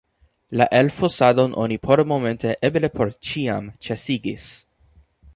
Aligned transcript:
La 0.59 0.65
elfosadon 0.77 1.51
oni 1.63 1.77
pormomente, 1.83 2.53
eble 2.69 2.89
por 2.95 3.11
ĉiam, 3.27 3.69
ĉesigis. 3.89 4.49